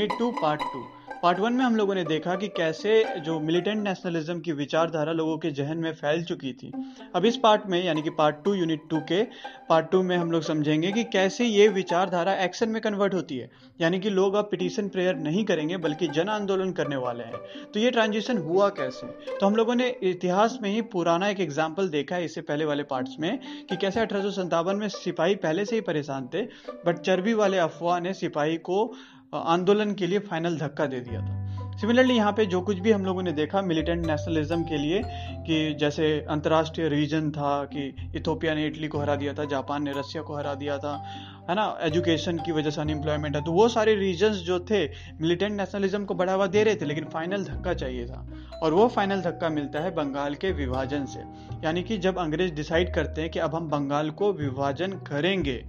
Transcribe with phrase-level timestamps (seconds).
[0.00, 0.80] Unit two part two
[1.22, 2.92] part one में हम लोगों ने देखा कि कैसे
[3.24, 6.70] जो मिलिटेंट नेशनलिज्म की विचारधारा लोगों के जहन में फैल चुकी थी।
[7.14, 9.22] अब इस पार्ट में, यानी कि पार्ट टू यूनिट टू के
[9.68, 13.50] पार्ट टू में हम लोग समझेंगे कि कैसे ये विचारधारा एक्शन में कन्वर्ट होती है।
[13.80, 17.42] यानी कि लोग अब पिटीशन प्रेयर नहीं करेंगे, बल्कि जन आंदोलन करने वाले हैं।
[17.74, 19.06] तो ये ट्रांजिशन हुआ कैसे?
[19.30, 22.82] तो हम लोगों ने इतिहास में ही पुराना एक एग्ज़ाम्पल देखा है इससे पहले वाले
[22.86, 23.38] पार्ट्स में,
[23.70, 26.42] कि कैसे अठारह में सिपाही पहले से ही परेशान थे
[26.86, 28.84] बट चर्बी वाले अफवाह ने सिपाही को
[29.34, 31.40] आंदोलन के लिए फाइनल धक्का दे दिया था।
[31.76, 35.02] सिमिलरली यहाँ पे जो कुछ भी हम लोगों ने देखा मिलिटेंट नेशनलिज्म के लिए
[35.46, 39.92] कि जैसे अंतर्राष्ट्रीय रीजन था कि इथोपिया ने इटली को हरा दिया था जापान ने
[39.92, 41.04] रसिया को हरा दिया था,
[41.50, 41.78] है ना?
[41.80, 44.88] एजुकेशन की वजह से अनएम्प्लॉयमेंट है। तो वो सारे रीजन्स जो थे
[45.20, 48.26] मिलिटेंट नेशनलिज्म को बढ़ावा दे रहे थे, लेकिन फाइनल धक्का चाहिए था।
[48.62, 51.20] और वो फाइनल धक्का मिलता है बंगाल के विभाजन से।
[51.64, 55.64] यानी कि जब अंग्रेज़ डिसाइड करते हैं कि अब हम बंगाल को विभाजन करेंगे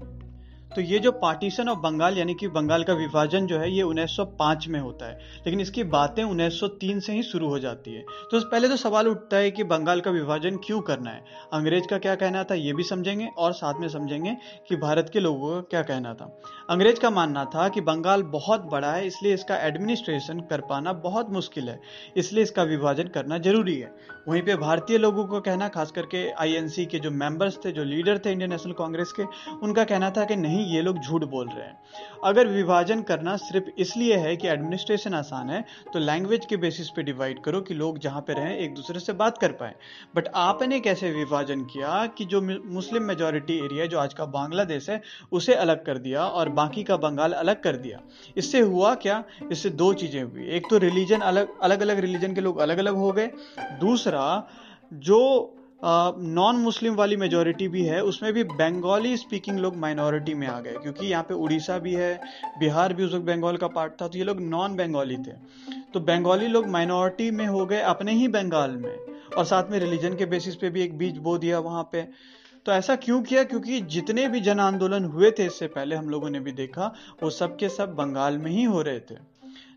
[0.75, 4.67] तो ये जो पार्टीशन ऑफ़ बंगाल यानी कि बंगाल का विभाजन जो है, ये 1905
[4.67, 8.69] में होता है। लेकिन इसकी बातें 1903 से ही शुरू हो जाती है। तो पहले
[8.69, 11.25] तो सवाल उठता है कि बंगाल का विभाजन क्यों करना है?
[11.53, 14.37] अंग्रेज़ का क्या कहना था, ये भी समझेंगे, और साथ में समझेंगे
[14.67, 18.61] कि भारत के लोगों का क्या कहना था। अंग्रेज़ का मानना था कि बंगाल बहुत
[18.61, 21.79] बड़ा है, इसलिए इसका एडमिनिस्ट्रेशन कर पाना बहुत मुश्किल है।
[22.17, 23.95] इसलिए इसका विभाजन करना ज़रूरी है।
[24.27, 28.17] वहीं पर भारतीय लोगों का कहना, खास करके आईएनसी के जो मेंबर्स थे, जो लीडर
[28.17, 29.23] थे इंडियन नेशनल कांग्रेस के,
[29.63, 31.77] उनका कहना था कि नहीं ये लोग झूठ बोल रहे हैं।
[32.23, 37.03] अगर विभाजन करना सिर्फ़ इसलिए है कि एडमिनिस्ट्रेशन आसान है तो लैंग्वेज के बेसिस पे
[37.03, 39.75] डिवाइड करो कि लोग जहाँ पे रहें, एक दूसरे से बात कर पाए।
[40.15, 45.01] बट आपने कैसे विभाजन किया कि जो मुस्लिम मेजोरिटी एरिया जो आज का बांग्लादेश है,
[45.31, 48.01] उसे अलग कर दिया और बाकी का बंगाल अलग कर दिया?
[48.37, 49.23] इससे हुआ क्या?
[49.51, 52.95] इससे दो चीज़ें हुई। एक तो रिलीजन अलग अलग अलग रिलीजन के लोग अलग अलग
[52.95, 53.29] हो गए।
[53.79, 54.47] दूसरा,
[54.93, 60.59] जो नॉन मुस्लिम वाली मेजोरिटी भी है, उसमें भी बंगाली स्पीकिंग लोग माइनॉरिटी में आ
[60.59, 62.19] गए, क्योंकि यहाँ पे उड़ीसा भी है,
[62.59, 65.31] बिहार भी उस वक्त बंगाल का पार्ट था तो ये लोग नॉन बंगाली थे।
[65.93, 68.95] तो बंगाली लोग माइनॉरिटी में हो गए अपने ही बंगाल में,
[69.37, 72.07] और साथ में रिलीजन के बेसिस पे भी एक बीज बो दिया वहाँ पे।
[72.65, 73.43] तो ऐसा क्यों किया?
[73.43, 76.93] क्योंकि जितने भी जन आंदोलन हुए थे इससे पहले हम लोगों ने भी देखा,
[77.23, 79.30] वो सब के सब बंगाल में ही हो रहे थे।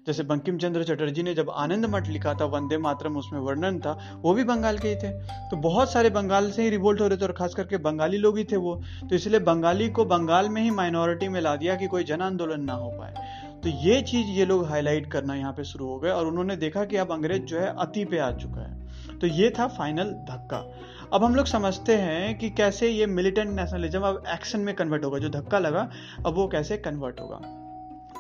[0.07, 4.19] जैसे बंकिम चंद्र चटर्जी ने जब आनंद मठ लिखा था, वंदे मातरम, उसमें वर्णन था,
[4.23, 5.09] वो भी बंगाल के ही थे।
[5.51, 8.39] तो बहुत सारे बंगाल से ही रिवोल्ट हो रहे थे और खास करके बंगाली लोग
[8.39, 11.87] ही थे वो। तो इसलिए बंगाली को बंगाल में ही माइनॉरिटी में ला दिया कि
[11.87, 13.15] कोई जन आंदोलन ना हो पाए।
[13.63, 16.85] तो ये चीज़ ये लोग हाईलाइट करना यहाँ पे शुरू हो गए और उन्होंने देखा
[16.85, 18.85] कि अब अंग्रेज़ जो है अति पे आ चुका है।
[19.19, 20.75] तो ये था फाइनल धक्का।
[21.13, 25.19] अब हम लोग समझते हैं कि कैसे ये मिलिटेंट नेशनलिज्म अब एक्शन में कन्वर्ट होगा।
[25.19, 25.91] जो धक्का लगा,
[26.27, 27.64] अब वो कैसे कन्वर्ट होगा।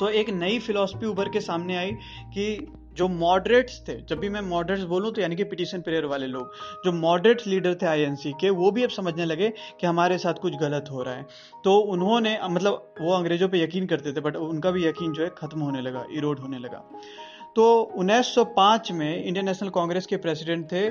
[0.00, 1.92] तो एक नई फिलोसफी उभर के सामने आई
[2.34, 2.66] कि
[2.96, 6.52] जो मॉडरेट्स थे, जब भी मैं मॉडरेट्स बोलूँ तो यानी कि पिटिशन प्रेयर वाले लोग,
[6.84, 9.48] जो मॉडरेट लीडर थे आईएनसी के, वो भी अब समझने लगे
[9.80, 11.26] कि हमारे साथ कुछ गलत हो रहा है।
[11.64, 15.30] तो उन्होंने मतलब वो अंग्रेज़ों पे यकीन करते थे बट उनका भी यकीन जो है
[15.38, 16.82] खत्म होने लगा इरोड होने लगा।
[17.56, 17.64] तो
[17.96, 20.88] 1905 में इंडियन नेशनल कांग्रेस के प्रेसिडेंट थे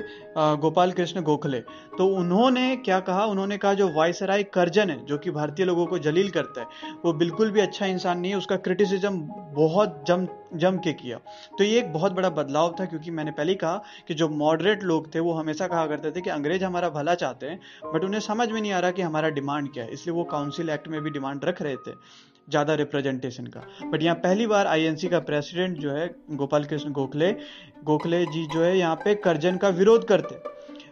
[0.58, 1.58] गोपाल कृष्ण गोखले।
[1.98, 3.24] तो उन्होंने क्या कहा?
[3.24, 6.66] उन्होंने कहा, जो वायसराय करजन है, जो कि भारतीय लोगों को जलील करता है,
[7.04, 9.20] वो बिल्कुल भी अच्छा इंसान नहीं है, उसका क्रिटिसिज्म
[9.54, 11.18] बहुत जम जम के किया।
[11.58, 14.82] तो ये एक बहुत बड़ा बदलाव था, क्योंकि मैंने पहले ही कहा कि जो मॉडरेट
[14.82, 17.60] लोग थे, वो हमेशा कहा करते थे कि अंग्रेज़ हमारा भला चाहते हैं
[17.92, 20.70] बट उन्हें समझ में नहीं आ रहा कि हमारा डिमांड क्या है। इसलिए वो काउंसिल
[20.70, 21.92] एक्ट में भी डिमांड रख रहे थे।
[22.48, 27.32] ज़्यादा रिप्रेजेंटेशन का। बट यहाँ पहली बार आईएनसी का प्रेसिडेंट जो है, गोपाल कृष्ण गोखले
[27.84, 30.34] गोखले जी जो है यहाँ पे करजन का विरोध करते।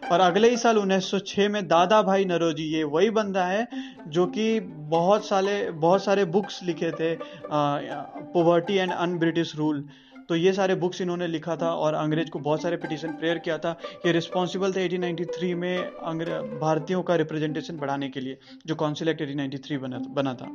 [0.03, 3.67] और अगले ही साल 1906 में दादा भाई नरोजी, ये वही बंदा है
[4.07, 4.59] जो कि
[4.89, 7.15] बहुत सारे बहुत सारे बुक्स लिखे थे
[7.45, 9.83] poverty and un British rule
[10.29, 13.57] तो ये सारे बुक्स इन्होंने लिखा था और अंग्रेज़ को बहुत सारे पिटीशन प्रेयर किया
[13.57, 13.75] था।
[14.05, 19.77] ये रिस्पॉन्सिबल थे 1893 में भारतीयों का रिप्रेजेंटेशन बढ़ाने के लिए, जो काउंसिल एक्ट 1893
[19.77, 20.47] बना बना था।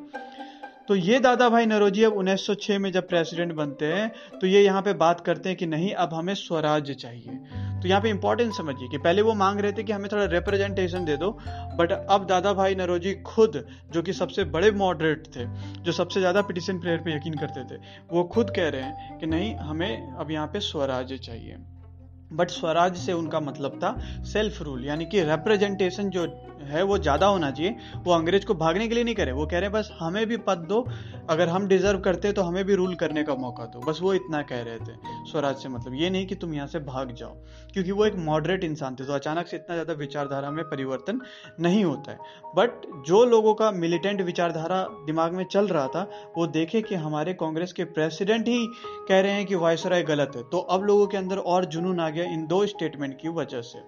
[0.89, 4.83] तो ये दादा भाई नरोजी अब 1906 में जब प्रेसिडेंट बनते हैं तो ये यहाँ
[4.83, 7.35] पे बात करते हैं कि नहीं, अब हमें स्वराज्य चाहिए।
[7.83, 11.05] तो यहाँ पे इंपॉर्टेंस समझिए कि पहले वो मांग रहे थे कि हमें थोड़ा रिप्रेजेंटेशन
[11.05, 11.31] दे दो
[11.77, 15.47] बट अब दादा भाई नरोजी खुद, जो कि सबसे बड़े मॉडरेट थे,
[15.83, 17.81] जो सबसे ज़्यादा पिटिशन प्रेयर पे यकीन करते थे,
[18.13, 21.57] वो खुद कह रहे हैं कि नहीं, हमें अब यहाँ पे स्वराज्य चाहिए।
[22.33, 26.27] बट स्वराज से उनका मतलब था सेल्फ रूल यानी कि रिप्रेजेंटेशन जो
[26.61, 29.59] है, वो ज़्यादा होना चाहिए। वो अंग्रेज़ को भागने के लिए नहीं करे। वो कह
[29.59, 30.87] रहे हैं, बस हमें भी पद दो।
[31.31, 34.43] अगर हम डिजर्व करते तो हमें भी रूल करने का मौका दो। बस वो इतना
[34.43, 34.97] कह रहे थे।
[35.31, 37.35] स्वराज से मतलब ये नहीं कि तुम यहाँ से भाग जाओ।
[37.73, 41.21] क्योंकि वो एक मॉडरेट इंसान थे तो अचानक से इतना ज़्यादा विचारधारा में परिवर्तन
[41.61, 42.19] नहीं होता है।
[42.57, 46.03] बट जो लोगों का मिलिटेंट विचारधारा दिमाग में चल रहा था,
[46.37, 48.67] वो देखे कि हमारे कांग्रेस के प्रेसिडेंट ही
[49.09, 52.09] कह रहे हैं कि वायसराय गलत है। तो अब लोगों के अंदर और जुनून आ
[52.11, 53.79] गया इन दो स्टेटमेंट की वजह से,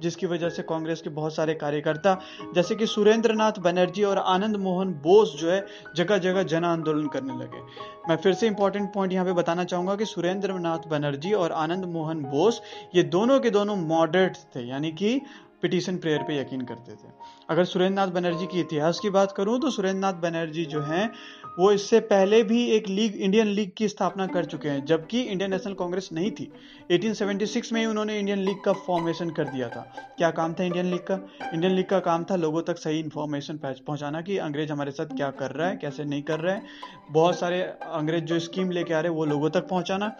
[0.00, 2.17] जिसकी वजह से कांग्रेस के बहुत सारे कार्यकर्ता
[2.54, 5.64] जैसे कि सुरेंद्र नाथ बनर्जी और आनंद मोहन बोस जो है
[5.96, 7.62] जगह जगह जन आंदोलन करने लगे।
[8.08, 11.84] मैं फिर से इंपॉर्टेंट पॉइंट यहाँ पे बताना चाहूँगा कि सुरेंद्र नाथ बनर्जी और आनंद
[11.84, 12.60] मोहन बोस,
[12.94, 15.20] ये दोनों के दोनों मॉडरेट थे, यानी कि
[15.62, 17.10] पिटीशन प्रेयर पे यकीन करते थे।
[17.50, 21.10] अगर सुरेंद्र नाथ बनर्जी की इतिहास की बात करूँ तो सुरेंद्र नाथ बनर्जी जो हैं,
[21.58, 25.50] वो इससे पहले भी एक लीग, इंडियन लीग की स्थापना कर चुके हैं, जबकि इंडियन
[25.50, 26.52] नेशनल कांग्रेस नहीं थी।
[26.90, 29.80] 1876 में ही उन्होंने इंडियन लीग का फॉर्मेशन कर दिया था।
[30.18, 31.20] क्या काम था इंडियन लीग का?
[31.54, 35.30] इंडियन लीग का काम था लोगों तक सही इन्फॉर्मेशन पहुंचाना कि अंग्रेज़ हमारे साथ क्या
[35.30, 36.66] कर रहा है, कैसे नहीं कर रहे हैं।
[37.10, 40.16] बहुत सारे अंग्रेज़ जो स्कीम लेके आ रहे हैं, वो लोगों तक पहुंचाना।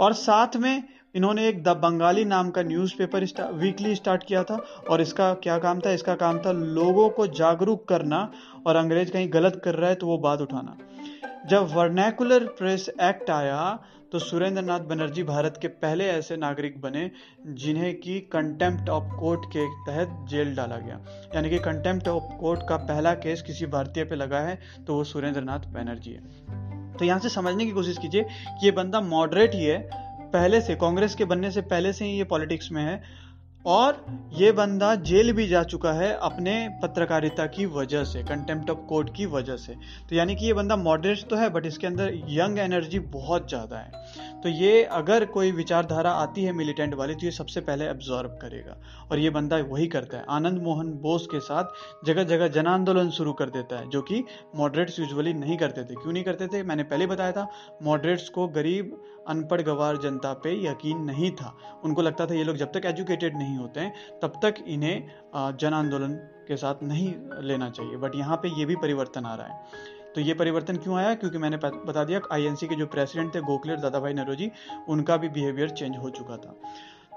[0.00, 0.82] और साथ में
[1.14, 3.24] इन्होंने एक द बंगाली नाम का न्यूज़पेपर
[3.54, 4.54] वीकली स्टार्ट किया था
[4.90, 5.90] और इसका क्या काम था?
[5.90, 8.30] इसका काम था लोगों को जागरूक करना
[8.66, 10.76] और अंग्रेज़ कहीं गलत कर रहा है तो वो बात उठाना।
[11.48, 13.60] जब वर्नैकुलर प्रेस एक्ट आया
[14.12, 17.10] तो सुरेंद्र नाथ बनर्जी भारत के पहले ऐसे नागरिक बने
[17.46, 21.00] जिन्हें की कंटेम्प्ट ऑफ़ कोर्ट के तहत जेल डाला गया।
[21.34, 25.04] यानी कि कंटेम्प्ट ऑफ़ कोर्ट का पहला केस किसी भारतीय पे लगा है तो वो
[25.04, 26.22] सुरेंद्र नाथ बनर्जी है।
[26.94, 30.03] तो यहाँ से समझने की कोशिश कीजिए कि ये बंदा मॉडरेट ही है
[30.34, 33.02] पहले से कांग्रेस के बनने से पहले से ही ये पॉलिटिक्स में है।
[33.64, 38.78] और ये बंदा जेल भी जा चुका है अपने पत्रकारिता की वजह से कंटेम्प्ट ऑफ़
[38.88, 39.74] कोर्ट की वजह से।
[40.10, 43.78] तो यानी कि ये बंदा मॉडरेट तो है बट इसके अंदर यंग एनर्जी बहुत ज़्यादा
[43.78, 48.38] है। तो ये अगर कोई विचारधारा आती है मिलिटेंट वाली तो ये सबसे पहले एब्जॉर्ब
[48.42, 48.76] करेगा।
[49.10, 53.10] और ये बंदा वही करता है। आनंद मोहन बोस के साथ जगह जगह जन आंदोलन
[53.10, 54.24] शुरू कर देता है, जो कि
[54.56, 56.62] मॉडरेट्स यूजुअली नहीं करते थे। क्यों नहीं करते थे?
[56.62, 57.48] मैंने पहले बताया था
[57.82, 58.96] मॉडरेट्स को गरीब,
[59.28, 63.36] अनपढ़ गवार जनता पे यकीन नहीं था। उनको लगता था ये लोग जब तक एजुकेटेड
[63.38, 66.14] नहीं होते हैं, तब तक इन्हें जन आंदोलन
[66.48, 67.12] के साथ नहीं
[67.42, 70.96] लेना चाहिए। बट यहाँ पे ये भी परिवर्तन आ रहा है। तो ये परिवर्तन क्यों
[70.96, 71.14] आया?
[71.14, 74.50] क्योंकि मैंने बता दिया आईएनसी के जो प्रेसिडेंट थे, गोखले दादा भाई नरोजी
[74.88, 76.54] उनका भी बिहेवियर चेंज हो चुका था।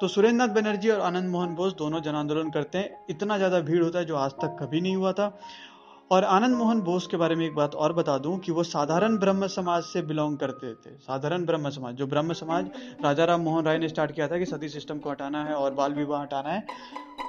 [0.01, 3.59] तो सुरेंद्र नाथ बनर्जी और आनंद मोहन बोस दोनों जन आंदोलन करते हैं। इतना ज़्यादा
[3.61, 5.27] भीड़ होता है जो आज तक कभी नहीं हुआ था।
[6.11, 9.17] और आनंद मोहन बोस के बारे में एक बात और बता दूँ कि वो साधारण
[9.17, 12.69] ब्रह्म समाज से बिलोंग करते थे, साधारण ब्रह्म समाज, जो ब्रह्म समाज
[13.03, 15.73] राजा राम मोहन राय ने स्टार्ट किया था कि सती सिस्टम को हटाना है और
[15.73, 16.65] बाल विवाह हटाना है,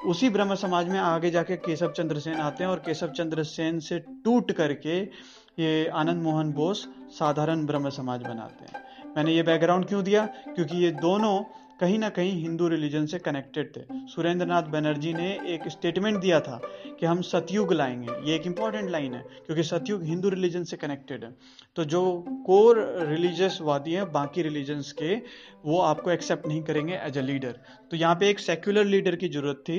[0.07, 3.81] उसी ब्रह्म समाज में आगे जाके केशव चंद्र सेन आते हैं और केशव चंद्र सेन
[3.81, 4.99] से टूट करके
[5.59, 8.87] ये आनंद मोहन बोस साधारण ब्रह्म समाज बनाते हैं।
[9.17, 10.27] मैंने ये बैकग्राउंड क्यों दिया?
[10.27, 11.39] क्योंकि ये दोनों
[11.81, 16.41] कहीं ना कहीं हिंदू रिलीजन से कनेक्टेड थे। सुरेंद्र नाथ बनर्जी ने एक स्टेटमेंट दिया
[16.41, 16.61] था
[17.01, 21.25] कि हम सतयुग लाएँगे। ये एक इंपॉर्टेंट लाइन है, क्योंकि सतयुग हिंदू रिलीजन से कनेक्टेड
[21.25, 21.31] है।
[21.79, 22.01] तो जो
[22.47, 22.79] कोर
[23.09, 25.15] रिलीजियस वादी हैं, बाकी रिलीजन्स के,
[25.65, 27.59] वो आपको एक्सेप्ट नहीं करेंगे एज अ लीडर
[27.91, 29.79] तो यहाँ पे एक सेक्युलर लीडर की ज़रूरत थी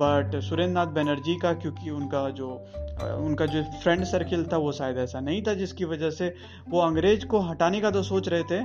[0.00, 2.48] बट सुरेंद्र नाथ बनर्जी का, क्योंकि उनका जो
[3.18, 6.34] उनका जो फ्रेंड सर्किल था, वो शायद ऐसा नहीं था, जिसकी वजह से
[6.68, 8.60] वो अंग्रेज़ को हटाने का तो सोच रहे थे,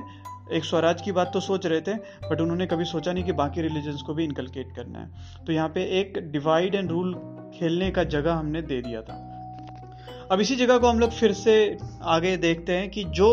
[0.56, 1.94] एक स्वराज की बात तो सोच रहे थे
[2.28, 5.44] बट उन्होंने कभी सोचा नहीं कि बाकी रिलीजन्स को भी इनकलकेट करना है.
[5.46, 7.14] तो यहाँ पे एक डिवाइड एंड रूल
[7.54, 9.26] खेलने का जगह हमने दे दिया था.
[10.30, 11.54] अब इसी जगह को हम लोग फिर से
[12.02, 13.28] आगे देखते हैं कि जो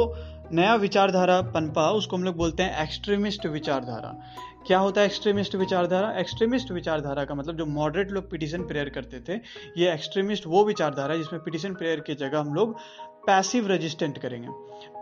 [0.51, 4.09] नया विचारधारा पनपा, उसको हम लोग बोलते हैं एक्सट्रीमिस्ट विचारधारा।
[4.67, 6.11] क्या होता है एक्सट्रीमिस्ट विचारधारा?
[6.19, 9.39] एक्सट्रीमिस्ट विचारधारा का मतलब जो मॉडरेट लोग पिटिशन प्रेयर करते थे,
[9.77, 12.75] ये एक्सट्रीमिस्ट वो विचारधारा है जिसमें पिटिशन प्रेयर की जगह हम लोग
[13.27, 14.47] पैसिव रेजिस्टेंट करेंगे।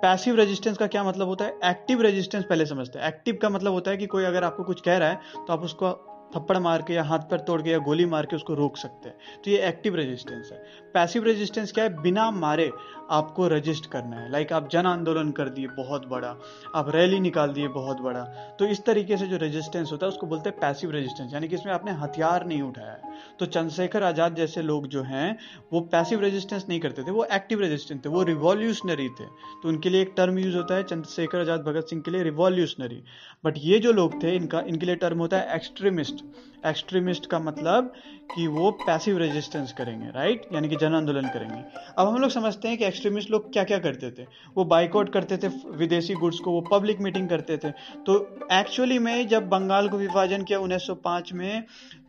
[0.01, 1.57] पैसिव रेजिस्टेंस का क्या मतलब होता है?
[1.65, 4.81] एक्टिव रेजिस्टेंस पहले समझते हैं। एक्टिव का मतलब होता है कि कोई अगर आपको कुछ
[4.81, 5.93] कह रहा है तो आप उसको
[6.35, 9.09] थप्पड़ मार के या हाथ पर तोड़ के या गोली मार के उसको रोक सकते
[9.09, 10.63] हैं। तो ये एक्टिव रेजिस्टेंस है।
[10.93, 12.01] पैसिव रेजिस्टेंस क्या है?
[12.01, 12.71] बिना मारे
[13.11, 16.35] आपको रजिस्ट करना है। लाइक आप जन आंदोलन कर दिए बहुत बड़ा।
[16.75, 18.23] आप रैली निकाल दिए बहुत बड़ा।
[18.59, 21.55] तो इस तरीके से जो रेजिस्टेंस होता है, उसको बोलते हैं पैसिव रेजिस्टेंस यानी कि
[21.55, 25.37] इसमें आपने हथियार नहीं उठाया। है तो चंद्रशेखर आज़ाद जैसे लोग जो हैं,
[25.73, 29.25] वो पैसिव रेजिस्टेंस नहीं करते थे, वो एक्टिव रेजिस्टेंस थे, वो रिवॉल्यूशनरी थे।
[29.63, 33.03] तो उनके लिए एक टर्म यूज़ होता है, चंद्रशेखर आज़ाद, भगत सिंह के लिए रिवॉल्यूशनरी
[33.45, 36.23] बट ये जो लोग थे, इनका, इनके लिए टर्म होता है एक्सट्रीमिस्ट
[36.67, 37.91] एक्सट्रीमिस्ट का मतलब
[38.35, 41.61] कि वो पैसिव रेजिस्टेंस करेंगे राइट यानी कि जन आंदोलन करेंगे।
[41.97, 44.25] अब हम लोग समझते हैं कि एक्सट्रीमिस्ट लोग क्या क्या करते थे?
[44.57, 45.47] वो बाइकआउट करते थे
[45.77, 47.71] विदेशी गुड्स को, वो पब्लिक मीटिंग करते थे।
[48.05, 48.15] तो
[48.53, 51.63] एक्चुअली में जब बंगाल को विभाजन किया 1905 में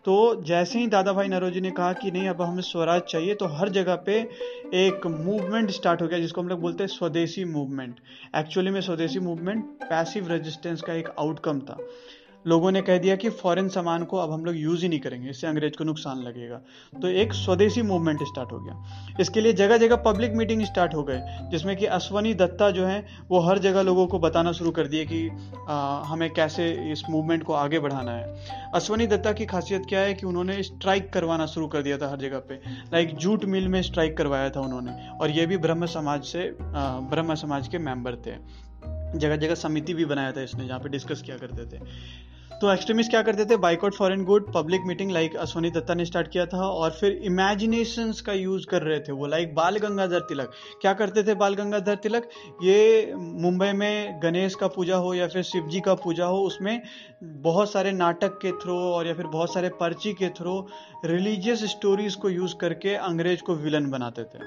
[0.05, 0.15] तो
[0.45, 3.69] जैसे ही दादा भाई नरोजी ने कहा कि नहीं, अब हमें स्वराज चाहिए तो हर
[3.69, 4.19] जगह पे
[4.81, 7.97] एक मूवमेंट स्टार्ट हो गया, जिसको हम लोग बोलते हैं स्वदेशी मूवमेंट
[8.37, 11.79] एक्चुअली में स्वदेशी मूवमेंट पैसिव रेजिस्टेंस का एक आउटकम था।
[12.47, 15.31] लोगों ने कह दिया कि फॉरेन सामान को अब हम लोग यूज़ ही नहीं करेंगे
[15.31, 16.57] इससे अंग्रेज़ को नुकसान लगेगा।
[17.03, 21.03] तो एक स्वदेशी मूवमेंट स्टार्ट हो गया। इसके लिए जगह जगह पब्लिक मीटिंग स्टार्ट हो
[21.03, 24.87] गए जिसमें कि अश्वनी दत्ता जो है वो हर जगह लोगों को बताना शुरू कर
[24.87, 25.29] दिए कि
[25.69, 30.15] आ, हमें कैसे इस मूवमेंट को आगे बढ़ाना है। अश्वनी दत्ता की खासियत क्या है
[30.15, 32.55] कि उन्होंने स्ट्राइक करवाना शुरू कर दिया था हर जगह पे।
[32.93, 37.35] लाइक जूट मिल में स्ट्राइक करवाया था उन्होंने और ये भी ब्रह्म समाज से ब्रह्म
[37.35, 38.35] समाज के मेंबर थे।
[39.19, 41.81] जगह जगह समिति भी बनाया था इसने जहाँ पे डिस्कस किया करते थे।
[42.51, 43.57] तो एक्सट्रीमिस्ट क्या करते थे?
[43.57, 48.13] Boycott foreign goods public meeting like Soni Datta ने स्टार्ट किया था और फिर इमेजिनेशन
[48.27, 51.95] का यूज़ कर रहे थे वो लाइक बाल गंगाधर तिलक। क्या करते थे बाल गंगाधर
[51.97, 52.29] तिलक?
[52.63, 56.81] ये मुंबई में गणेश का पूजा हो या फिर शिव जी का पूजा हो, उसमें
[57.23, 60.59] बहुत सारे नाटक के थ्रू और या फिर बहुत सारे पर्ची के थ्रू
[61.05, 64.39] रिलीजियस स्टोरीज को यूज़ करके अंग्रेज़ को विलन बनाते थे।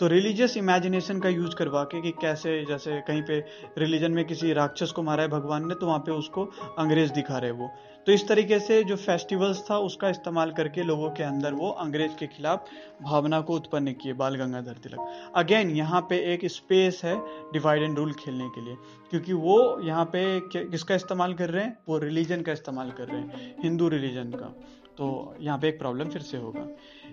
[0.00, 3.38] तो रिलीजियस इमेजिनेशन का यूज़ करवा के कि कैसे, जैसे कहीं पे
[3.78, 6.44] रिलीजन में किसी राक्षस को मारा है भगवान ने तो वहाँ पे उसको
[6.78, 7.68] अंग्रेज़ दिखा रहे वो।
[8.10, 12.12] तो इस तरीके से जो फेस्टिवल्स था, उसका इस्तेमाल करके लोगों के अंदर वो अंग्रेज़
[12.18, 12.68] के खिलाफ
[13.02, 17.14] भावना को उत्पन्न किए, बाल गंगाधर तिलक अगेन यहाँ पे एक स्पेस है
[17.52, 18.76] डिवाइड एंड रूल खेलने के लिए,
[19.10, 21.76] क्योंकि वो यहाँ पे किसका इस्तेमाल कर रहे हैं?
[21.88, 24.54] वो रिलीजन का इस्तेमाल कर रहे हैं, हिंदू रिलीजन का।
[24.98, 26.66] तो यहाँ पे एक प्रॉब्लम फिर से होगा।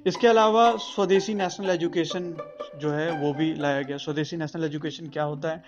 [0.07, 2.33] इसके अलावा स्वदेशी नेशनल एजुकेशन
[2.81, 5.63] जो है, वो भी लाया गया। स्वदेशी नेशनल एजुकेशन क्या होता है?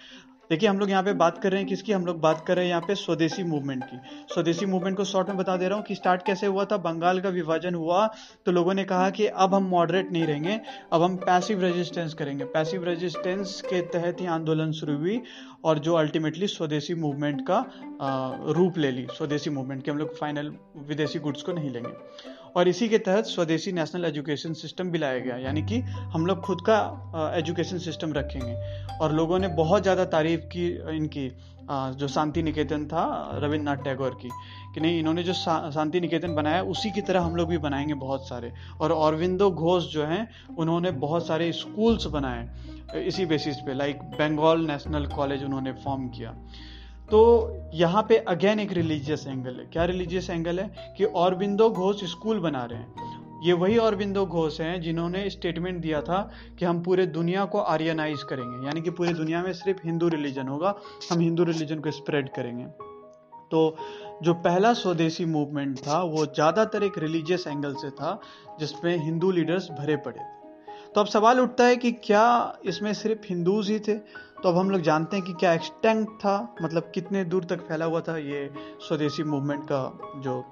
[0.50, 2.66] देखिए, हम लोग यहाँ पे बात कर रहे हैं किसकी, हम लोग बात कर रहे
[2.66, 3.98] हैं यहाँ पे स्वदेशी मूवमेंट की।
[4.34, 7.20] स्वदेशी मूवमेंट को शॉर्ट में बता दे रहा हूँ कि स्टार्ट कैसे हुआ था, बंगाल
[7.22, 8.06] का विभाजन हुआ
[8.46, 10.60] तो लोगों ने कहा कि अब हम मॉडरेट नहीं रहेंगे,
[10.94, 15.22] अब हम पैसिव रेजिस्टेंस करेंगे। पैसिव रेजिस्टेंस के तहत ही आंदोलन शुरू हुई
[15.66, 17.64] और जो अल्टीमेटली स्वदेशी मूवमेंट का
[18.58, 20.54] रूप ले ली। स्वदेशी मूवमेंट के हम लोग फाइनल
[20.88, 21.94] विदेशी गुड्स को नहीं लेंगे।
[22.56, 25.80] और इसी के तहत स्वदेशी नेशनल एजुकेशन सिस्टम भी लाया गया, यानी कि
[26.14, 28.56] हम लोग खुद का एजुकेशन सिस्टम रखेंगे।
[29.02, 31.32] और लोगों ने बहुत ज़्यादा तारीफ़ की इनकी
[31.72, 33.04] जो शांति निकेतन था,
[33.34, 34.30] रविन्द्रनाथ टैगोर की,
[34.76, 38.28] कि नहीं, इन्होंने जो शांति निकेतन बनाया, उसी की तरह हम लोग भी बनाएँगे बहुत
[38.28, 38.52] सारे।
[38.82, 40.28] और अरविंदो घोष जो हैं,
[40.58, 42.48] उन्होंने बहुत सारे स्कूल्स बनाए
[42.98, 46.36] इसी बेसिस पे लाइक बंगाल नेशनल कॉलेज उन्होंने फॉर्म किया।
[47.12, 50.94] तो यहाँ पे अगेन एक रिलीजियस एंगल है। क्या रिलीजियस एंगल है?
[50.98, 56.02] कि औरबिंदो घोष स्कूल बना रहे हैं। ये वही औरबिंदो घोष हैं जिन्होंने स्टेटमेंट दिया
[56.02, 60.08] था कि हम पूरे दुनिया को आर्यनाइज करेंगे। यानी कि पूरी दुनिया में सिर्फ़ हिंदू
[60.08, 60.76] रिलीजन होगा,
[61.12, 62.66] हम हिंदू रिलीजन को स्प्रेड करेंगे।
[63.52, 63.78] तो
[64.24, 68.22] जो पहला स्वदेशी मूवमेंट था, वो ज़्यादातर एक रिलीजियस एंगल से था,
[68.60, 70.40] जिसमें हिंदू लीडर्स भरे पड़े थे।
[70.96, 73.96] तो अब सवाल उठता है कि क्या इसमें सिर्फ़ हिंदूज ही थे?
[74.44, 77.86] तो अब हम लोग जानते हैं कि क्या एक्सटेंट था मतलब कितने दूर तक फैला
[77.86, 80.44] हुआ था ये स्वदेशी मूवमेंट का जो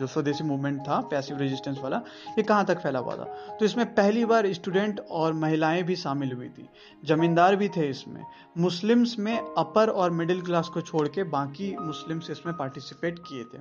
[0.00, 1.96] जो स्वदेशी मूवमेंट था पैसिव रेजिस्टेंस वाला,
[2.38, 3.24] ये कहाँ तक फैला हुआ था?
[3.60, 6.68] तो इसमें पहली बार स्टूडेंट और महिलाएँ भी शामिल हुई थी।
[7.04, 8.24] जमींदार भी थे इसमें।
[8.58, 13.58] मुस्लिम्स में अपर और मिडिल क्लास को छोड़ के बाकी मुस्लिम्स इसमें पार्टिसिपेट किए थे।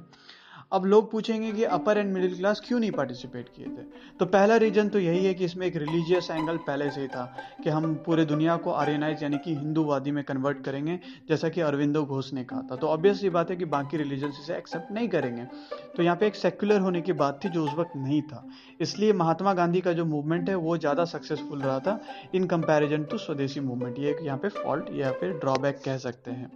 [0.72, 3.84] अब लोग पूछेंगे कि अपर एंड मिडिल क्लास क्यों नहीं पार्टिसिपेट किए थे?
[4.20, 7.24] तो पहला रीजन तो यही है कि इसमें एक रिलीजियस एंगल पहले से ही था
[7.64, 12.04] कि हम पूरे दुनिया को आर्यनाइज यानी कि हिंदूवादी में कन्वर्ट करेंगे, जैसा कि अरविंदो
[12.06, 15.08] घोष ने कहा था। तो ऑब्वियस ये बात है कि बाकी रिलीजन इसे एक्सेप्ट नहीं
[15.10, 15.46] करेंगे।
[15.98, 18.44] तो यहाँ पे एक सेक्युलर होने की बात थी जो उस वक्त नहीं था।
[18.80, 22.00] इसलिए महात्मा गांधी का जो मूवमेंट है, वो ज़्यादा सक्सेसफुल रहा था
[22.36, 26.52] in comparison to swadeshi movement ये यहाँ पे फॉल्ट या फिर ड्रॉबैक कह सकते हैं।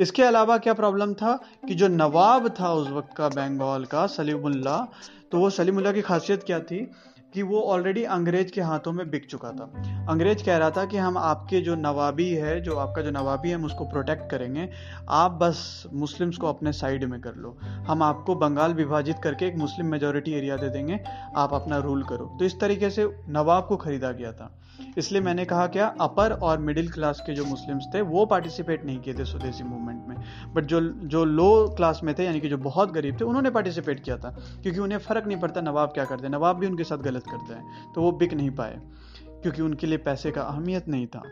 [0.00, 1.34] इसके अलावा क्या प्रॉब्लम था
[1.68, 4.88] कि जो नवाब था उस वक्त का बंगाल का सलीमुल्ला।
[5.32, 6.90] तो वो सलीमुल्ला की खासियत क्या थी?
[7.34, 9.64] कि वो ऑलरेडी अंग्रेज़ के हाथों में बिक चुका था।
[10.08, 13.54] अंग्रेज़ कह रहा था कि हम आपके जो नवाबी है, जो आपका जो नवाबी है,
[13.54, 14.70] हम उसको प्रोटेक्ट करेंगे।
[15.08, 19.56] आप बस मुस्लिम्स को अपने साइड में कर लो। हम आपको बंगाल विभाजित करके एक
[19.56, 21.00] मुस्लिम मेजोरिटी एरिया दे देंगे।
[21.36, 24.58] आप अपना रूल करो। तो इस तरीके से नवाब को खरीदा गया था।
[24.98, 28.98] इसलिए मैंने कहा क्या अपर और मिडिल क्लास के जो मुस्लिम्स थे, वो पार्टिसिपेट नहीं
[28.98, 30.16] किए थे स्वदेशी मूवमेंट में।
[30.54, 34.00] बट जो जो लो क्लास में थे, यानी कि जो बहुत गरीब थे, उन्होंने पार्टिसिपेट
[34.00, 34.30] किया था।
[34.62, 37.92] क्योंकि उन्हें फ़र्क नहीं पड़ता नवाब क्या करते नवाब भी उनके साथ गलत करते हैं
[37.94, 38.80] तो वो बिक नहीं पाए।
[39.22, 41.22] क्योंकि उनके लिए पैसे का अहमियत नहीं था।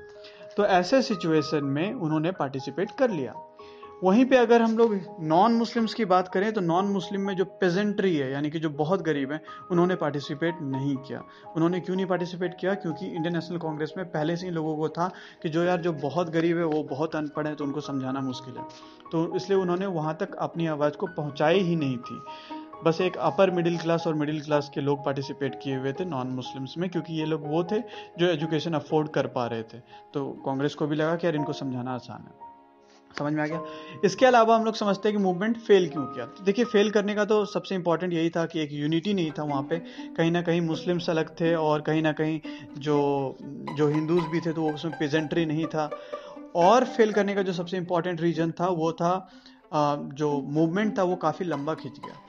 [0.57, 3.35] तो ऐसे सिचुएशन में उन्होंने पार्टिसिपेट कर लिया।
[4.05, 7.45] वहीं पे अगर हम लोग नॉन मुस्लिम्स की बात करें तो नॉन मुस्लिम में जो
[7.45, 11.23] पेजेंट्री है, यानी कि जो बहुत गरीब हैं, उन्होंने पार्टिसिपेट नहीं किया।
[11.57, 12.75] उन्होंने क्यों नहीं पार्टिसिपेट किया?
[12.75, 15.11] क्योंकि इंडियन नेशनल कांग्रेस में पहले से ही लोगों को था
[15.43, 18.57] कि जो यार जो बहुत गरीब है, वो बहुत अनपढ़ है तो उनको समझाना मुश्किल
[18.57, 18.65] है।
[19.13, 22.21] तो इसलिए उन्होंने वहाँ तक अपनी आवाज़ को पहुँचाई ही नहीं थी।
[22.85, 26.27] बस एक अपर मिडिल क्लास और मिडिल क्लास के लोग पार्टिसिपेट किए हुए थे नॉन
[26.27, 27.81] मुस्लिम्स में, क्योंकि ये लोग वो थे
[28.19, 29.79] जो एजुकेशन अफोर्ड कर पा रहे थे।
[30.15, 32.53] तो कांग्रेस को भी लगा कि यार इनको समझाना आसान है।
[33.19, 33.61] समझ में आ गया।
[34.05, 36.27] इसके अलावा हम लोग समझते हैं कि मूवमेंट फेल क्यों किया?
[36.27, 39.43] तो देखिए फेल करने का तो सबसे इंपॉर्टेंट यही था कि एक यूनिटी नहीं था
[39.45, 39.79] वहाँ पे।
[40.17, 42.41] कहीं ना कहीं मुस्लिम्स अलग थे और कहीं ना कहीं
[42.79, 42.99] जो
[43.79, 45.91] जो हिंदूज भी थे तो वो उसमें पेजेंट्री नहीं था।
[46.57, 49.17] और फेल करने का जो सबसे इंपॉर्टेंट रीजन था वो था
[49.75, 52.21] जो मूवमेंट था वो काफ़ी लंबा खींच गया।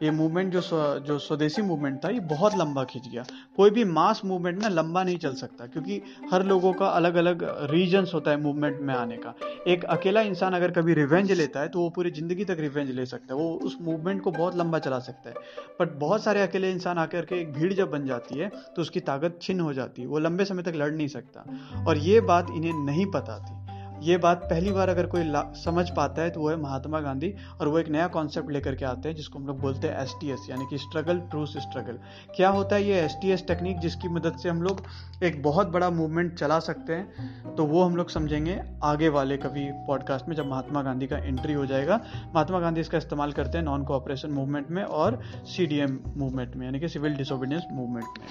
[0.00, 0.60] ये मूवमेंट जो
[1.00, 3.24] जो स्वदेशी मूवमेंट था, ये बहुत लंबा खींच गया।
[3.56, 6.00] कोई भी मास मूवमेंट ना लंबा नहीं चल सकता, क्योंकि
[6.32, 9.34] हर लोगों का अलग अलग रीजन्स होता है मूवमेंट में आने का।
[9.68, 13.06] एक अकेला इंसान अगर कभी रिवेंज लेता है तो वो पूरी ज़िंदगी तक रिवेंज ले
[13.06, 15.34] सकता है। वो उस मूवमेंट को बहुत लंबा चला सकता है।
[15.80, 19.00] बट बहुत सारे अकेले इंसान आकर के एक भीड़ जब बन जाती है तो उसकी
[19.02, 22.50] ताकत छिन्न हो जाती है। वो लंबे समय तक लड़ नहीं सकता। और ये बात
[22.50, 25.22] इन्हें नहीं पता थी। ये बात पहली बार अगर कोई
[25.56, 28.84] समझ पाता है तो वो है महात्मा गांधी और वो एक नया कॉन्सेप्ट लेकर के
[28.84, 31.98] आते हैं, जिसको हम लोग बोलते हैं एस टी एस यानी कि स्ट्रगल ट्रूस स्ट्रगल
[32.36, 34.82] क्या होता है ये एस टी एस टेक्निक जिसकी मदद से हम लोग
[35.24, 37.54] एक बहुत बड़ा मूवमेंट चला सकते हैं?
[37.56, 41.52] तो वो हम लोग समझेंगे आगे वाले कभी पॉडकास्ट में, जब महात्मा गांधी का एंट्री
[41.52, 42.00] हो जाएगा।
[42.34, 46.56] महात्मा गांधी इसका इस्तेमाल करते हैं नॉन कोऑपरेशन मूवमेंट में और सी डी एम मूवमेंट
[46.56, 48.26] में, यानी कि सिविल डिसोबीडियंस मूवमेंट में.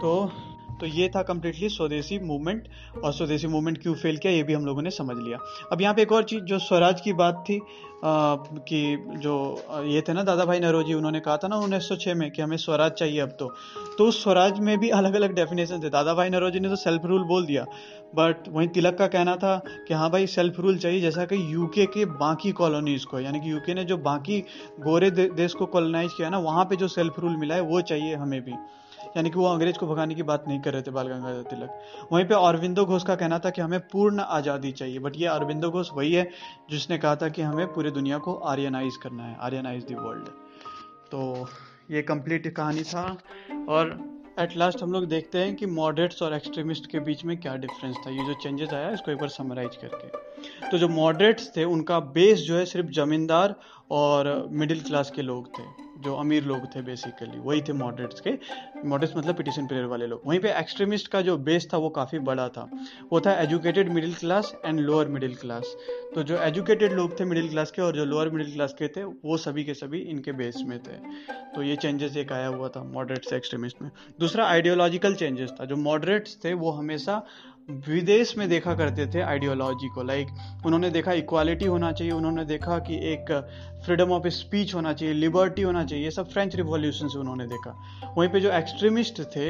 [0.00, 0.30] तो
[0.82, 2.68] तो ये था कम्प्लीटली स्वदेशी मूवमेंट
[3.04, 5.38] और स्वदेशी मूवमेंट क्यों फेल किया ये भी हम लोगों ने समझ लिया।
[5.72, 7.60] अब यहाँ पे एक और चीज़ जो स्वराज की बात थी
[8.04, 8.34] आ,
[8.68, 9.34] कि जो
[9.86, 12.42] ये थे ना दादा भाई नरोजी उन्होंने कहा था ना उन्नीस सौ छः में कि
[12.42, 13.46] हमें स्वराज चाहिए अब तो।
[13.98, 17.06] तो उस स्वराज में भी अलग अलग डेफिनेशन थे। दादा भाई नरोजी ने तो सेल्फ
[17.06, 17.64] रूल बोल दिया
[18.14, 19.56] बट वहीं तिलक का कहना था
[19.88, 23.50] कि हाँ भाई सेल्फ रूल चाहिए जैसा कि यूके के बाकी कॉलोनीज को यानी कि
[23.52, 24.40] यूके ने जो बाकी
[24.80, 27.80] गोरे दे, देश को कॉलोनाइज किया ना वहाँ पे जो सेल्फ रूल मिला है वो
[27.82, 28.52] चाहिए हमें भी।
[29.16, 32.08] यानी कि वो अंग्रेज़ को भगाने की बात नहीं कर रहे थे बाल गंगाधर तिलक।
[32.12, 35.70] वहीं पे अरविंदो घोष का कहना था कि हमें पूर्ण आज़ादी चाहिए बट ये अरविंदो
[35.70, 36.28] घोष वही है
[36.70, 40.28] जिसने कहा था कि हमें पूरी दुनिया को आर्यनाइज करना है, आर्यनाइज दी वर्ल्ड
[41.10, 41.46] तो
[41.90, 43.04] ये कंप्लीट कहानी था
[43.68, 43.98] और
[44.40, 47.96] एट लास्ट हम लोग देखते हैं कि मॉडरेट्स और एक्सट्रीमिस्ट के बीच में क्या डिफरेंस
[47.96, 51.98] था। ये जो चेंजेस आया, इसको एक बार समराइज करके। तो जो मॉडरेट्स थे, उनका
[52.14, 53.54] बेस जो है सिर्फ़ जमींदार
[53.90, 55.62] और मिडिल क्लास के लोग थे,
[55.98, 58.30] जो अमीर लोग थे बेसिकली वही थे मॉडरेट्स के।
[58.84, 62.18] मॉडरेट्स मतलब पिटिशन पीरियड वाले लोग। वहीं पे एक्सट्रीमिस्ट का जो बेस था वो काफ़ी
[62.20, 62.68] बड़ा था।
[63.12, 65.76] वो था educated middle class and lower middle class
[66.14, 69.04] तो जो एजुकेटेड लोग थे मिडिल क्लास के और जो लोअर मिडिल क्लास के थे,
[69.04, 70.96] वो सभी के सभी इनके बेस में थे।
[71.54, 75.64] तो ये चेंजेस एक आया हुआ था मॉडरेट से एक्सट्रीमिस्ट में। दूसरा आइडियोलॉजिकल चेंजेस था।
[75.64, 77.22] जो मॉडरेट्स थे, वो हमेशा
[77.88, 80.28] विदेश में देखा करते थे आइडियोलॉजी को। लाइक
[80.66, 83.32] उन्होंने देखा इक्वालिटी होना चाहिए, उन्होंने देखा कि एक
[83.84, 87.76] फ्रीडम ऑफ़ स्पीच होना चाहिए लिबर्टी होना चाहिए, ये सब फ्रेंच रिवॉल्यूशन से उन्होंने देखा।
[88.16, 89.48] वहीं पे जो एक्सट्रीमिस्ट थे,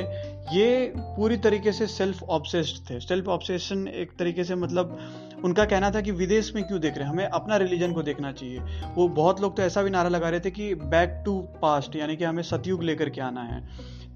[0.57, 4.99] ये पूरी तरीके से सेल्फ ऑब्सेस्ड थे। सेल्फ ऑब्सेशन एक तरीके से मतलब
[5.45, 7.11] उनका कहना था कि विदेश में क्यों देख रहे हैं?
[7.11, 8.61] हमें अपना रिलीजन को देखना चाहिए।
[8.95, 12.17] वो बहुत लोग तो ऐसा भी नारा लगा रहे थे कि बैक टू पास्ट यानी
[12.17, 13.69] कि हमें सतयुग लेकर के आना है।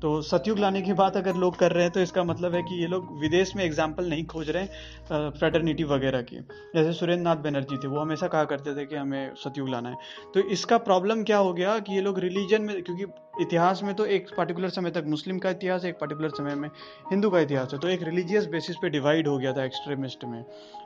[0.03, 2.81] तो सतयुग लाने की बात अगर लोग कर रहे हैं तो इसका मतलब है कि
[2.81, 6.37] ये लोग विदेश में एग्ज़ाम्पल नहीं खोज रहे हैं फ्रेटर्निटी वगैरह की।
[6.75, 9.97] जैसे सुरेंद्र नाथ बनर्जी थे, वो हमेशा कहा करते थे कि हमें सतयुग लाना है।
[10.35, 13.05] तो इसका प्रॉब्लम क्या हो गया कि ये लोग रिलीजन में, क्योंकि
[13.43, 16.69] इतिहास में तो एक पर्टिकुलर समय तक मुस्लिम का इतिहास है एक पर्टिकुलर समय में
[17.11, 20.45] हिंदू का इतिहास है। तो एक रिलीजियस बेसिस पे डिवाइड हो गया था एक्सट्रीमिस्ट में,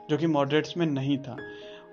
[0.09, 1.37] जो कि मॉडरेट्स में नहीं था।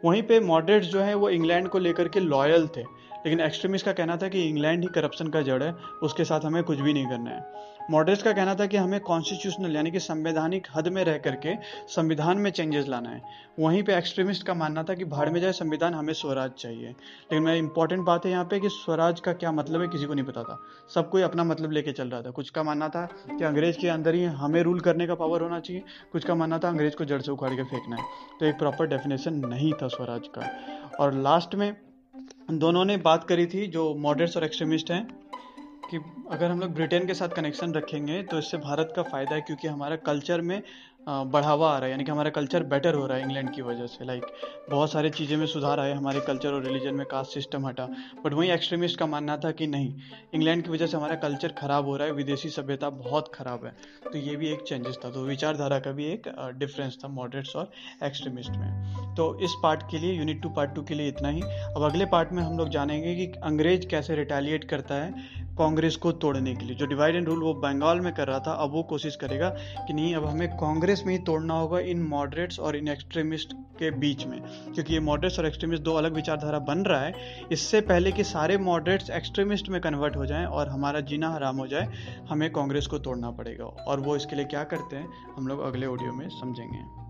[0.05, 2.83] वहीं पे मॉडरेट्स जो है, वो इंग्लैंड को लेकर के लॉयल थे।
[3.29, 6.63] लेकिन एक्सट्रीमिस्ट का कहना था कि इंग्लैंड ही करप्शन का जड़ है, उसके साथ हमें
[6.63, 7.53] कुछ भी नहीं करना है।
[7.91, 11.55] मॉडरेट्स का कहना था कि हमें कॉन्स्टिट्यूशनल यानी कि संवैधानिक हद में रह करके
[11.89, 13.23] संविधान में चेंजेस लाना है।
[13.61, 17.43] वहीं पे एक्सट्रीमिस्ट का मानना था कि भाड़ में जाए संविधान, हमें स्वराज चाहिए। लेकिन
[17.43, 20.25] मैं इंपॉर्टेंट बात है यहाँ पे कि स्वराज का क्या मतलब है, किसी को नहीं
[20.25, 20.61] पता था।
[20.95, 23.89] सब कोई अपना मतलब लेके चल रहा था। कुछ का मानना था कि अंग्रेज़ के
[23.89, 27.05] अंदर ही हमें रूल करने का पावर होना चाहिए। कुछ का मानना था अंग्रेज़ को
[27.05, 28.03] जड़ से उखाड़ के फेंकना है।
[28.41, 30.61] तो एक प्रॉपर डेफिनेशन नहीं था स्वराज का।
[31.01, 31.88] और लास्ट में
[32.51, 35.07] दोनों ने बात करी थी जो मॉडरेट्स और एक्सट्रीमिस्ट हैं,
[35.91, 35.97] कि
[36.31, 39.69] अगर हम लोग ब्रिटेन के साथ कनेक्शन रखेंगे तो इससे भारत का फ़ायदा है, क्योंकि
[39.69, 40.63] हमारा कल्चर में
[41.09, 43.87] बढ़ावा आ रहा है, यानी कि हमारा कल्चर बेटर हो रहा है इंग्लैंड की वजह
[43.87, 44.25] से लाइक
[44.71, 47.89] बहुत सारी चीज़ें में सुधार आए, हमारे कल्चर और रिलीजन में कास्ट सिस्टम हटा
[48.25, 49.95] बट वहीं एक्सट्रीमिस्ट का मानना था कि नहीं
[50.35, 53.73] इंग्लैंड की वजह से हमारा कल्चर ख़राब हो रहा है, विदेशी सभ्यता बहुत ख़राब है
[54.13, 57.71] तो ये भी एक चेंजेस था तो विचारधारा का भी एक डिफरेंस था मॉडरेट्स और
[58.05, 61.41] एक्सट्रीमिस्ट में। तो इस पार्ट के लिए यूनिट टू पार्ट टू के लिए इतना ही,
[61.41, 66.11] अब अगले पार्ट में हम लोग जानेंगे कि अंग्रेज़ कैसे रिटेलिएट करता है कांग्रेस को
[66.15, 68.83] तोड़ने के लिए, जो डिवाइड एंड रूल वो बंगाल में कर रहा था, अब वो
[68.85, 69.49] कोशिश करेगा
[69.87, 73.91] कि नहीं, अब हमें कांग्रेस में ही तोड़ना होगा इन मॉडरेट्स और इन एक्सट्रीमिस्ट के
[73.91, 74.41] बीच में।
[74.75, 77.15] क्योंकि ये मॉडरेट्स और एक्सट्रीमिस्ट दो अलग विचारधारा बन रहा है।
[77.53, 81.67] इससे पहले कि सारे मॉडरेट्स एक्सट्रीमिस्ट में कन्वर्ट हो जाएँ और हमारा जीना हराम हो
[81.67, 81.89] जाए,
[82.31, 85.87] हमें कांग्रेस को तोड़ना पड़ेगा। और वो इसके लिए क्या करते हैं, हम लोग अगले
[85.87, 87.09] ऑडियो में समझेंगे।